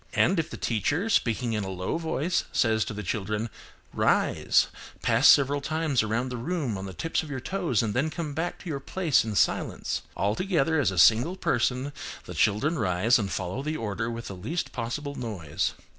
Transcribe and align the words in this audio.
And, 0.15 0.39
if 0.39 0.49
the 0.49 0.57
teacher, 0.57 1.11
speaking 1.11 1.53
in 1.53 1.63
a 1.63 1.69
low 1.69 1.99
voice, 1.99 2.45
says 2.51 2.83
to 2.85 2.93
the 2.95 3.03
children, 3.03 3.51
"Rise, 3.93 4.65
pass 5.03 5.27
several 5.27 5.61
times 5.61 6.01
around 6.01 6.29
the 6.29 6.37
room 6.37 6.75
on 6.75 6.87
the 6.87 6.93
tips 6.95 7.21
of 7.21 7.29
your 7.29 7.39
toes 7.39 7.83
and 7.83 7.93
then 7.93 8.09
come 8.09 8.33
back 8.33 8.57
to 8.63 8.67
your 8.67 8.79
place 8.79 9.23
in 9.23 9.35
silence" 9.35 10.01
all 10.17 10.33
together, 10.33 10.79
as 10.79 10.89
a 10.89 10.97
single 10.97 11.35
person, 11.35 11.93
the 12.25 12.33
children 12.33 12.79
rise, 12.79 13.19
and 13.19 13.31
follow 13.31 13.61
the 13.61 13.77
order 13.77 14.09
with 14.09 14.25
the 14.25 14.35
least 14.35 14.71
possible 14.71 15.13
noise. 15.13 15.75